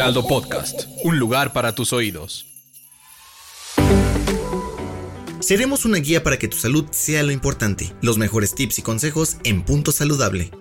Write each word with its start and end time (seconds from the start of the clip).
Heraldo 0.00 0.26
Podcast, 0.26 0.84
un 1.04 1.18
lugar 1.18 1.52
para 1.52 1.74
tus 1.74 1.92
oídos. 1.92 2.46
Seremos 5.40 5.84
una 5.84 5.98
guía 5.98 6.22
para 6.22 6.38
que 6.38 6.48
tu 6.48 6.56
salud 6.56 6.86
sea 6.90 7.22
lo 7.22 7.32
importante. 7.32 7.92
Los 8.00 8.16
mejores 8.16 8.54
tips 8.54 8.78
y 8.78 8.82
consejos 8.82 9.36
en 9.44 9.62
Punto 9.62 9.92
Saludable. 9.92 10.52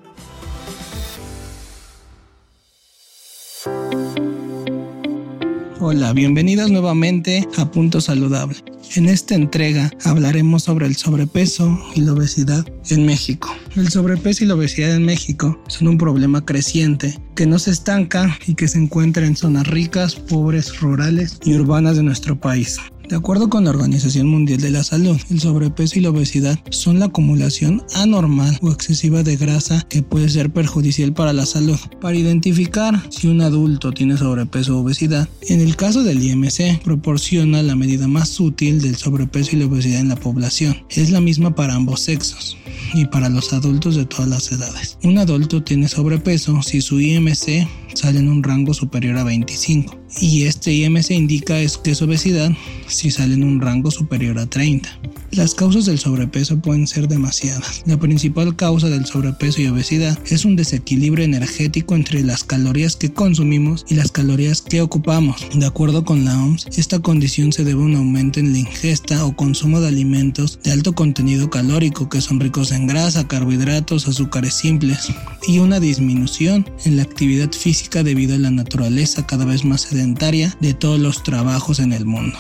Hola, 5.80 6.12
bienvenidos 6.12 6.70
nuevamente 6.70 7.48
a 7.56 7.72
Punto 7.72 8.02
Saludable. 8.02 8.58
En 8.96 9.08
esta 9.08 9.36
entrega 9.36 9.92
hablaremos 10.04 10.64
sobre 10.64 10.88
el 10.88 10.96
sobrepeso 10.96 11.80
y 11.94 12.02
la 12.02 12.14
obesidad 12.14 12.66
en 12.90 13.06
México. 13.06 13.56
El 13.76 13.90
sobrepeso 13.90 14.44
y 14.44 14.48
la 14.48 14.56
obesidad 14.56 14.96
en 14.96 15.06
México 15.06 15.62
son 15.68 15.90
un 15.90 15.98
problema 16.00 16.44
creciente 16.44 17.16
que 17.36 17.46
no 17.46 17.60
se 17.60 17.70
estanca 17.70 18.36
y 18.48 18.56
que 18.56 18.68
se 18.68 18.80
encuentra 18.80 19.28
en 19.28 19.36
zonas 19.36 19.68
ricas, 19.68 20.16
pobres, 20.16 20.80
rurales 20.80 21.40
y 21.44 21.54
urbanas 21.54 21.98
de 21.98 22.04
nuestro 22.04 22.40
país. 22.40 22.80
De 23.10 23.16
acuerdo 23.16 23.50
con 23.50 23.64
la 23.64 23.72
Organización 23.72 24.28
Mundial 24.28 24.62
de 24.62 24.70
la 24.70 24.84
Salud, 24.84 25.18
el 25.32 25.40
sobrepeso 25.40 25.98
y 25.98 26.04
la 26.04 26.12
obesidad 26.12 26.60
son 26.70 27.00
la 27.00 27.06
acumulación 27.06 27.84
anormal 27.96 28.60
o 28.62 28.72
excesiva 28.72 29.24
de 29.24 29.36
grasa 29.36 29.84
que 29.90 30.04
puede 30.04 30.30
ser 30.30 30.52
perjudicial 30.52 31.12
para 31.12 31.34
la 31.34 31.48
salud. 31.48 31.80
Para 32.00 32.18
identificar 32.18 33.02
si 33.10 33.28
un 33.28 33.42
adulto 33.42 33.92
tiene 33.94 34.16
sobrepeso 34.16 34.78
o 34.78 34.82
obesidad, 34.82 35.28
en 35.48 35.60
el 35.60 35.76
caso 35.76 36.04
del 36.04 36.22
IMC 36.22 36.84
proporciona 36.84 37.64
la 37.64 37.76
medida 37.76 38.08
más 38.08 38.40
útil 38.40 38.80
del 38.80 38.96
sobrepeso 38.96 39.56
y 39.56 39.60
la 39.60 39.66
obesidad 39.66 40.02
en 40.02 40.10
la 40.10 40.16
población. 40.16 40.78
Es 40.92 41.10
la 41.10 41.20
misma 41.20 41.56
para 41.56 41.74
ambos 41.74 42.02
sexos 42.02 42.58
y 42.94 43.06
para 43.06 43.30
los 43.30 43.54
adultos 43.54 43.96
de 43.96 44.06
todas 44.06 44.28
las 44.28 44.52
edades. 44.52 45.00
Un 45.02 45.18
adulto 45.18 45.64
tiene 45.64 45.88
sobrepeso 45.88 46.62
si 46.62 46.82
su 46.82 47.00
IMC 47.00 47.68
sale 47.94 48.20
en 48.20 48.30
un 48.30 48.44
rango 48.44 48.74
superior 48.74 49.18
a 49.18 49.24
25 49.24 50.00
y 50.20 50.44
este 50.44 50.74
IMC 50.74 51.12
indica 51.12 51.60
es 51.60 51.78
que 51.78 51.92
es 51.92 52.02
obesidad 52.02 52.52
si 52.88 53.12
sale 53.12 53.36
en 53.36 53.44
un 53.44 53.62
rango 53.62 53.92
superior 53.92 54.40
a 54.40 54.48
30. 54.48 54.90
Las 55.32 55.54
causas 55.54 55.86
del 55.86 56.00
sobrepeso 56.00 56.58
pueden 56.58 56.88
ser 56.88 57.08
demasiadas. 57.08 57.84
La 57.86 58.00
principal 58.00 58.56
causa 58.56 58.90
del 58.90 59.06
sobrepeso 59.06 59.62
y 59.62 59.68
obesidad 59.68 60.18
es 60.26 60.44
un 60.44 60.56
desequilibrio 60.56 61.24
energético 61.24 61.96
entre 61.96 62.24
las 62.24 62.44
calorías 62.44 62.96
que 62.96 63.14
consumimos 63.14 63.86
y 63.88 63.94
las 63.94 64.12
calorías 64.12 64.64
que 64.64 64.82
ocupamos. 64.82 65.46
De 65.54 65.68
acuerdo 65.68 66.04
con 66.04 66.26
la 66.26 66.42
OMS, 66.44 66.66
esta 66.76 67.00
condición 67.00 67.54
se 67.54 67.64
debe 67.64 67.82
a 67.82 67.86
un 67.86 67.96
aumento 67.96 68.40
en 68.40 68.54
la 68.54 68.60
ingesta 68.60 69.24
o 69.24 69.36
consumo 69.36 69.80
de 69.80 69.90
alimentos 69.90 70.60
de 70.64 70.72
alto 70.72 70.94
contenido 70.94 71.52
calórico 71.52 72.10
que 72.10 72.22
son 72.22 72.40
ricos 72.40 72.72
en 72.72 72.88
grasa, 72.88 73.28
carbohidratos, 73.28 74.08
azúcares 74.08 74.56
simples 74.56 75.10
y 75.48 75.60
una 75.60 75.80
disminución 75.80 76.68
en 76.86 76.98
la 76.98 77.04
actividad 77.04 77.52
física 77.52 77.79
debido 78.04 78.36
a 78.36 78.40
la 78.40 78.52
naturaleza 78.52 79.26
cada 79.26 79.46
vez 79.46 79.66
más 79.66 79.82
sedentaria 79.82 80.56
de 80.62 80.74
todos 80.74 81.00
los 81.00 81.24
trabajos 81.24 81.80
en 81.80 81.94
el 81.94 82.06
mundo. 82.06 82.38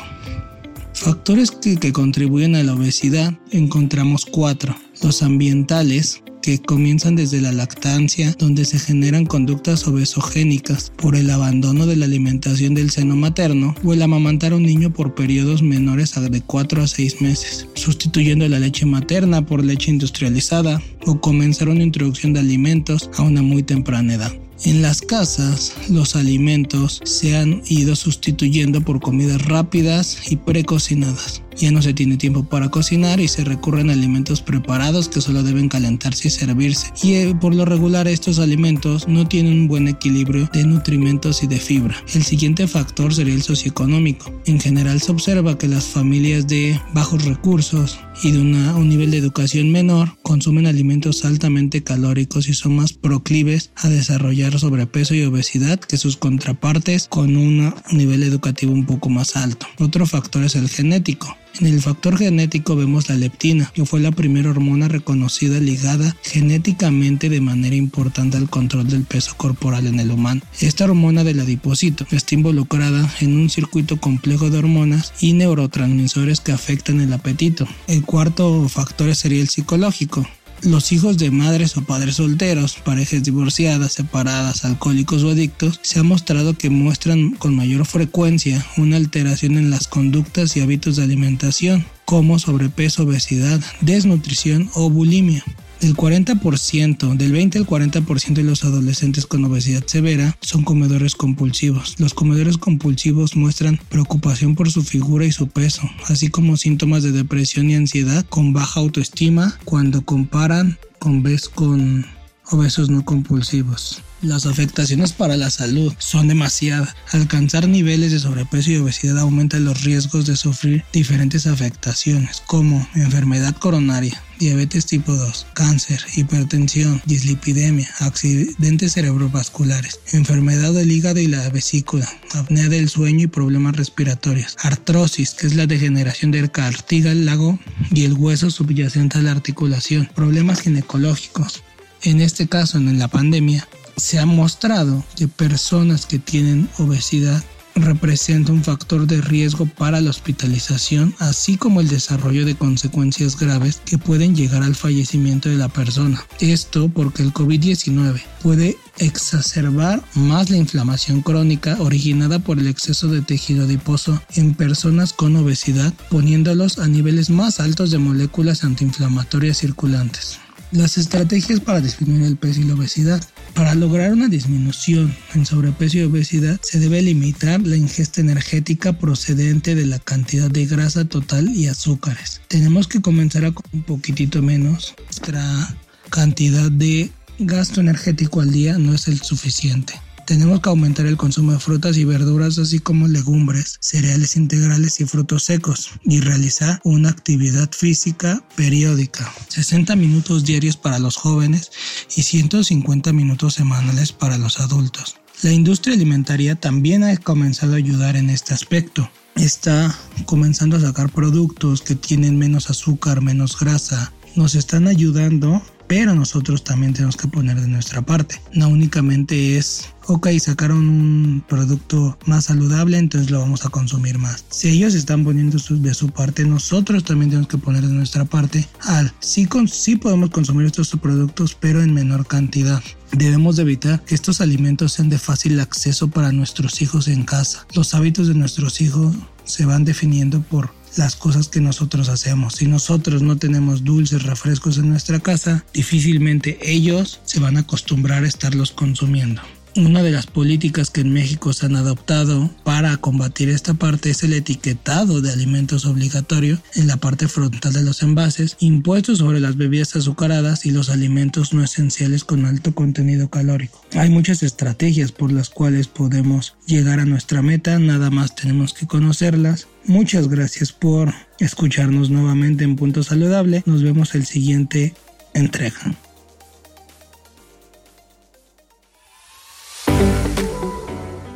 Factores 0.94 1.52
que, 1.52 1.94
contribuyen 1.94 2.56
a 2.56 2.64
la 2.64 2.74
obesidad 2.74 3.34
encontramos 3.52 4.26
cuatro. 4.26 4.76
Los 5.02 5.24
ambientales, 5.24 6.22
que 6.42 6.62
comienzan 6.62 7.16
desde 7.16 7.40
la 7.40 7.54
lactancia, 7.54 8.36
donde 8.38 8.66
se 8.66 8.80
generan 8.80 9.26
conductas 9.26 9.88
obesogénicas 9.88 10.92
por 10.98 11.16
el 11.16 11.30
abandono 11.30 11.86
de 11.86 11.96
la 11.96 12.06
alimentación 12.06 12.74
del 12.74 12.90
seno 12.90 13.16
materno 13.16 13.76
o 13.84 13.94
el 13.94 14.02
amamantar 14.02 14.52
a 14.52 14.58
un 14.58 14.64
niño 14.64 14.92
por 14.92 15.16
periodos 15.16 15.62
menores 15.62 16.14
de 16.20 16.42
4 16.42 16.82
a 16.82 16.88
6 16.88 17.22
meses, 17.22 17.68
sustituyendo 17.76 18.48
la 18.50 18.60
leche 18.60 18.86
materna 18.86 19.46
por 19.46 19.64
leche 19.64 19.92
industrializada 19.92 20.82
o 21.06 21.22
comenzar 21.22 21.70
una 21.70 21.84
introducción 21.84 22.34
de 22.34 22.42
alimentos 22.42 23.10
a 23.18 23.22
una 23.22 23.42
muy 23.42 23.64
temprana 23.64 24.16
edad. 24.16 24.34
En 24.66 24.82
las 24.82 25.02
casas, 25.02 25.74
los 25.90 26.18
alimentos 26.18 27.00
se 27.06 27.38
han 27.38 27.62
ido 27.68 27.96
sustituyendo 27.96 28.82
por 28.82 29.00
comidas 29.00 29.46
rápidas 29.46 30.30
y 30.30 30.36
precocinadas. 30.36 31.42
Ya 31.60 31.72
no 31.72 31.82
se 31.82 31.94
tiene 31.94 32.16
tiempo 32.18 32.44
para 32.44 32.70
cocinar 32.70 33.20
y 33.20 33.28
se 33.28 33.44
recurren 33.44 33.90
a 33.90 33.94
alimentos 33.94 34.42
preparados 34.42 35.10
que 35.10 35.20
solo 35.20 35.44
deben 35.44 35.68
calentarse 35.68 36.30
y 36.30 36.32
servirse. 36.32 36.94
Y 37.04 37.16
eh, 37.16 37.36
por 37.40 37.54
lo 37.54 37.66
regular 37.66 38.08
estos 38.08 38.40
alimentos 38.40 39.08
no 39.08 39.28
tienen 39.28 39.54
un 39.54 39.68
buen 39.68 39.88
equilibrio 39.88 40.50
de 40.54 40.64
nutrimentos 40.64 41.44
y 41.44 41.48
de 41.48 41.60
fibra. 41.60 41.96
El 42.14 42.24
siguiente 42.24 42.66
factor 42.68 43.14
sería 43.14 43.34
el 43.34 43.44
socioeconómico. 43.44 44.32
En 44.46 44.60
general 44.60 45.02
se 45.02 45.12
observa 45.12 45.58
que 45.58 45.68
las 45.68 45.86
familias 45.86 46.48
de 46.48 46.80
bajos 46.94 47.26
recursos 47.26 48.00
y 48.24 48.32
de 48.32 48.40
un 48.40 48.90
nivel 48.90 49.12
de 49.12 49.18
educación 49.18 49.72
menor 49.72 50.18
consumen 50.24 50.68
alimentos 50.68 51.26
altamente 51.26 51.84
calóricos 51.84 52.48
y 52.48 52.54
son 52.54 52.76
más 52.76 52.94
proclives 52.94 53.72
a 53.76 53.90
desarrollar 53.90 54.60
sobrepeso 54.60 55.14
y 55.16 55.24
obesidad 55.24 55.80
que 55.80 55.98
sus 55.98 56.18
contrapartes 56.18 57.08
con 57.08 57.36
un 57.36 57.74
nivel 57.92 58.24
educativo 58.24 58.74
un 58.74 58.86
poco 58.86 59.10
más 59.10 59.36
alto. 59.36 59.68
Otro 59.80 60.06
factor 60.06 60.44
es 60.44 60.56
el 60.56 60.70
genético. 60.70 61.36
En 61.60 61.68
el 61.68 61.82
factor 61.82 62.18
genético 62.18 62.76
vemos 62.76 63.10
la 63.10 63.16
leptina, 63.16 63.72
que 63.74 63.86
fue 63.86 64.00
la 64.00 64.12
primera 64.12 64.50
hormona 64.50 64.88
reconocida 64.88 65.60
ligada 65.60 66.16
genéticamente 66.24 67.30
de 67.30 67.42
manera 67.42 67.76
importante 67.76 68.38
al 68.38 68.50
control 68.50 68.88
del 68.88 69.04
peso 69.04 69.36
corporal 69.36 69.88
en 69.88 70.00
el 70.00 70.12
humano. 70.12 70.42
Esta 70.62 70.86
hormona 70.86 71.24
del 71.24 71.40
adipocito 71.40 72.06
está 72.12 72.36
involucrada 72.36 73.12
en 73.20 73.36
un 73.38 73.50
circuito 73.50 73.98
complejo 73.98 74.50
de 74.50 74.60
hormonas 74.60 75.14
y 75.20 75.34
neurotransmisores 75.34 76.40
que 76.40 76.52
afectan 76.52 77.02
el 77.02 77.12
apetito. 77.12 77.68
El 77.88 78.04
cuarto 78.04 78.70
factor 78.70 79.14
sería 79.16 79.42
el 79.42 79.50
psicológico. 79.50 80.26
Los 80.64 80.92
hijos 80.92 81.18
de 81.18 81.32
madres 81.32 81.78
o 81.78 81.84
padres 81.84 82.16
solteros, 82.16 82.76
parejas 82.76 83.24
divorciadas, 83.24 83.94
separadas, 83.94 84.66
alcohólicos 84.66 85.24
o 85.24 85.30
adictos, 85.30 85.80
se 85.84 86.00
ha 86.00 86.04
mostrado 86.04 86.54
que 86.54 86.70
muestran 86.70 87.32
con 87.32 87.56
mayor 87.56 87.86
frecuencia 87.86 88.66
una 88.76 88.98
alteración 88.98 89.58
en 89.58 89.70
las 89.70 89.88
conductas 89.88 90.58
y 90.58 90.62
hábitos 90.62 90.98
de 90.98 91.04
alimentación, 91.04 91.86
como 92.04 92.40
sobrepeso, 92.40 93.04
obesidad, 93.04 93.62
desnutrición 93.80 94.70
o 94.74 94.90
bulimia. 94.90 95.46
Del 95.82 95.96
40%, 95.96 97.16
del 97.16 97.32
20 97.32 97.58
al 97.58 97.66
40% 97.66 98.34
de 98.34 98.44
los 98.44 98.66
adolescentes 98.66 99.26
con 99.26 99.46
obesidad 99.46 99.86
severa 99.86 100.38
son 100.42 100.64
comedores 100.64 101.16
compulsivos. 101.16 101.96
Los 102.00 102.14
comedores 102.14 102.58
compulsivos 102.58 103.38
muestran 103.38 103.80
preocupación 103.88 104.56
por 104.56 104.70
su 104.70 104.84
figura 104.84 105.26
y 105.26 105.32
su 105.32 105.48
peso, 105.48 105.90
así 106.08 106.28
como 106.28 106.58
síntomas 106.58 107.04
de 107.04 107.14
depresión 107.14 107.70
y 107.70 107.76
ansiedad 107.76 108.26
con 108.28 108.52
baja 108.52 108.82
autoestima 108.82 109.58
cuando 109.64 110.02
comparan 110.02 110.78
con 111.00 111.24
vez 111.24 111.48
con 111.48 112.06
obesos 112.52 112.90
no 112.90 113.06
compulsivos. 113.06 114.02
Las 114.22 114.46
afectaciones 114.46 115.14
para 115.14 115.38
la 115.38 115.50
salud 115.50 115.94
son 115.98 116.28
demasiadas. 116.28 116.94
Alcanzar 117.14 117.70
niveles 117.70 118.12
de 118.12 118.20
sobrepeso 118.20 118.72
y 118.72 118.78
obesidad 118.78 119.20
aumenta 119.20 119.60
los 119.60 119.84
riesgos 119.84 120.26
de 120.26 120.36
sufrir 120.36 120.84
diferentes 120.92 121.48
afectaciones 121.48 122.44
como 122.46 122.86
enfermedad 122.96 123.56
coronaria, 123.56 124.22
diabetes 124.40 124.86
tipo 124.86 125.14
2, 125.14 125.48
cáncer, 125.54 126.02
hipertensión, 126.16 127.02
dislipidemia, 127.06 127.88
accidentes 128.00 128.94
cerebrovasculares, 128.94 130.00
enfermedad 130.14 130.74
del 130.74 130.92
hígado 130.92 131.20
y 131.20 131.28
la 131.28 131.48
vesícula, 131.50 132.10
apnea 132.34 132.70
del 132.70 132.90
sueño 132.90 133.26
y 133.26 133.28
problemas 133.28 133.76
respiratorios, 133.76 134.56
artrosis, 134.64 135.32
que 135.32 135.48
es 135.48 135.56
la 135.56 135.68
degeneración 135.68 136.32
del 136.32 136.50
cartílago 136.50 137.60
y 137.92 138.06
el 138.06 138.14
hueso 138.14 138.50
subyacente 138.50 139.20
a 139.20 139.22
la 139.22 139.32
articulación, 139.32 140.10
problemas 140.16 140.62
ginecológicos. 140.62 141.62
En 142.02 142.22
este 142.22 142.48
caso, 142.48 142.78
en 142.78 142.98
la 142.98 143.10
pandemia, 143.10 143.68
se 143.98 144.20
ha 144.20 144.26
mostrado 144.26 145.04
que 145.18 145.28
personas 145.28 146.06
que 146.06 146.18
tienen 146.18 146.70
obesidad 146.78 147.44
representa 147.84 148.52
un 148.52 148.64
factor 148.64 149.08
de 149.08 149.22
riesgo 149.22 149.66
para 149.66 150.02
la 150.02 150.10
hospitalización, 150.10 151.16
así 151.20 151.58
como 151.58 151.82
el 151.82 151.88
desarrollo 151.88 152.46
de 152.46 152.56
consecuencias 152.56 153.38
graves 153.38 153.82
que 153.86 153.98
pueden 153.98 154.36
llegar 154.36 154.64
al 154.64 154.76
fallecimiento 154.76 155.50
de 155.50 155.58
la 155.58 155.70
persona. 155.70 156.24
Esto 156.40 156.90
porque 156.90 157.24
el 157.24 157.34
COVID-19 157.34 158.22
puede 158.42 158.78
exacerbar 158.98 160.04
más 160.16 160.50
la 160.50 160.58
inflamación 160.58 161.22
crónica 161.22 161.78
originada 161.80 162.40
por 162.40 162.60
el 162.60 162.68
exceso 162.68 163.08
de 163.08 163.22
tejido 163.22 163.64
adiposo 163.66 164.22
en 164.36 164.54
personas 164.54 165.14
con 165.14 165.36
obesidad, 165.36 165.94
poniéndolos 166.10 166.80
a 166.80 166.88
niveles 166.88 167.30
más 167.30 167.60
altos 167.60 167.92
de 167.92 167.98
moléculas 167.98 168.64
antiinflamatorias 168.64 169.58
circulantes. 169.58 170.40
Las 170.72 170.98
estrategias 170.98 171.60
para 171.60 171.82
disminuir 171.82 172.26
el 172.26 172.38
peso 172.38 172.62
y 172.62 172.66
la 172.66 172.76
obesidad. 172.76 173.24
Para 173.54 173.76
lograr 173.76 174.14
una 174.14 174.28
disminución 174.28 175.16
en 175.34 175.46
sobrepeso 175.46 175.98
y 175.98 176.04
obesidad 176.04 176.60
se 176.62 176.80
debe 176.80 177.02
limitar 177.02 177.60
la 177.62 177.76
ingesta 177.76 178.22
energética 178.22 178.94
procedente 178.94 179.76
de 179.76 179.86
la 179.86 180.00
cantidad 180.00 180.50
de 180.50 180.66
grasa 180.66 181.06
total 181.06 181.50
y 181.50 181.68
azúcares. 181.68 182.42
Tenemos 182.48 182.88
que 182.88 183.02
comenzar 183.02 183.46
a 183.46 183.54
un 183.74 183.84
poquitito 183.84 184.42
menos. 184.42 184.96
Nuestra 185.06 185.76
cantidad 186.10 186.72
de 186.72 187.12
gasto 187.40 187.82
energético 187.82 188.42
al 188.42 188.52
día 188.52 188.78
no 188.78 188.94
es 188.94 189.08
el 189.08 189.22
suficiente. 189.22 189.94
Tenemos 190.30 190.62
que 190.62 190.70
aumentar 190.70 191.08
el 191.08 191.18
consumo 191.18 191.54
de 191.54 191.60
frutas 191.60 191.98
y 191.98 192.06
verduras, 192.06 192.60
así 192.60 192.78
como 192.78 193.08
legumbres, 193.08 193.80
cereales 193.82 194.36
integrales 194.36 195.00
y 195.02 195.06
frutos 195.06 195.46
secos, 195.46 195.90
y 196.04 196.20
realizar 196.20 196.80
una 196.84 197.10
actividad 197.10 197.72
física 197.72 198.44
periódica. 198.56 199.34
60 199.48 199.96
minutos 199.96 200.46
diarios 200.46 200.78
para 200.78 201.00
los 201.00 201.16
jóvenes 201.16 201.72
y 202.16 202.22
150 202.22 203.12
minutos 203.12 203.56
semanales 203.56 204.12
para 204.12 204.38
los 204.38 204.60
adultos. 204.60 205.16
La 205.42 205.52
industria 205.52 205.96
alimentaria 205.96 206.54
también 206.54 207.04
ha 207.04 207.18
comenzado 207.18 207.74
a 207.74 207.78
ayudar 207.78 208.16
en 208.16 208.30
este 208.30 208.54
aspecto. 208.54 209.10
Está 209.36 209.98
comenzando 210.26 210.78
a 210.78 210.82
sacar 210.82 211.12
productos 211.12 211.82
que 211.82 211.96
tienen 211.96 212.38
menos 212.38 212.70
azúcar, 212.70 213.24
menos 213.24 213.58
grasa. 213.58 214.14
Nos 214.36 214.54
están 214.54 214.88
ayudando 214.88 215.64
pero 215.90 216.14
nosotros 216.14 216.64
también 216.64 216.94
tenemos 216.94 217.18
que 217.18 217.28
poner 217.28 217.60
de 217.60 217.68
nuestra 217.68 218.04
parte. 218.04 218.40
No 218.54 218.70
únicamente 218.70 219.58
es, 219.58 219.90
ok, 220.06 220.30
sacaron 220.40 220.88
un 220.88 221.44
producto 221.50 222.16
más 222.28 222.46
saludable, 222.46 223.00
entonces 223.00 223.32
lo 223.32 223.40
vamos 223.40 223.66
a 223.66 223.70
consumir 223.70 224.20
más. 224.20 224.46
Si 224.52 224.70
ellos 224.70 224.94
están 224.94 225.24
poniendo 225.24 225.58
de 225.58 225.94
su 225.96 226.10
parte, 226.12 226.46
nosotros 226.46 227.04
también 227.04 227.32
tenemos 227.32 227.50
que 227.50 227.58
poner 227.58 227.82
de 227.82 227.92
nuestra 227.92 228.24
parte 228.24 228.68
al, 228.82 229.12
sí, 229.20 229.50
sí 229.66 229.96
podemos 229.96 230.30
consumir 230.30 230.68
estos 230.68 230.92
productos, 230.92 231.58
pero 231.60 231.82
en 231.82 231.92
menor 231.92 232.28
cantidad. 232.28 232.84
Debemos 233.12 233.56
de 233.56 233.64
evitar 233.64 234.04
que 234.06 234.14
estos 234.14 234.42
alimentos 234.42 234.94
sean 234.94 235.10
de 235.10 235.18
fácil 235.18 235.60
acceso 235.60 236.10
para 236.10 236.32
nuestros 236.32 236.84
hijos 236.84 237.08
en 237.08 237.24
casa. 237.24 237.66
Los 237.74 237.96
hábitos 237.96 238.28
de 238.28 238.36
nuestros 238.36 238.80
hijos 238.82 239.16
se 239.44 239.66
van 239.66 239.86
definiendo 239.86 240.42
por 240.42 240.70
las 240.98 241.16
cosas 241.16 241.48
que 241.48 241.62
nosotros 241.62 242.10
hacemos. 242.10 242.56
Si 242.56 242.68
nosotros 242.68 243.22
no 243.22 243.38
tenemos 243.38 243.84
dulces, 243.84 244.24
refrescos 244.24 244.78
en 244.78 244.90
nuestra 244.90 245.20
casa, 245.20 245.66
difícilmente 245.74 246.60
ellos 246.62 247.20
se 247.24 247.40
van 247.40 247.58
a 247.58 247.62
acostumbrar 247.62 248.24
a 248.24 248.28
estarlos 248.28 248.72
consumiendo. 248.72 249.42
Una 249.76 250.02
de 250.02 250.12
las 250.12 250.26
políticas 250.26 250.90
que 250.90 251.02
en 251.02 251.14
México 251.14 251.54
se 251.54 251.68
han 251.68 251.76
adoptado 251.76 252.50
para 252.64 252.98
combatir 252.98 253.50
esta 253.50 253.76
parte 253.76 254.10
es 254.10 254.24
el 254.24 254.34
etiquetado 254.34 255.22
de 255.22 255.32
alimentos 255.32 255.86
obligatorio 255.86 256.60
en 256.76 256.88
la 256.88 256.98
parte 256.98 257.28
frontal 257.28 257.74
de 257.74 257.84
los 257.84 258.02
envases, 258.02 258.58
impuestos 258.60 259.20
sobre 259.20 259.40
las 259.40 259.58
bebidas 259.58 259.96
azucaradas 259.96 260.66
y 260.66 260.72
los 260.72 260.90
alimentos 260.90 261.54
no 261.54 261.64
esenciales 261.64 262.24
con 262.24 262.46
alto 262.46 262.74
contenido 262.74 263.30
calórico. 263.30 263.86
Hay 263.94 264.10
muchas 264.10 264.42
estrategias 264.42 265.12
por 265.12 265.32
las 265.32 265.50
cuales 265.50 265.88
podemos 265.88 266.56
llegar 266.66 267.00
a 267.00 267.06
nuestra 267.06 267.42
meta, 267.42 267.78
nada 267.78 268.10
más 268.10 268.36
tenemos 268.36 268.74
que 268.74 268.88
conocerlas. 268.88 269.68
Muchas 269.86 270.28
gracias 270.28 270.72
por 270.72 271.14
escucharnos 271.40 272.10
nuevamente 272.10 272.64
en 272.64 272.76
Punto 272.76 273.04
Saludable. 273.04 273.64
Nos 273.66 273.84
vemos 273.84 274.16
el 274.16 274.26
siguiente 274.26 274.94
entrega. 275.34 275.96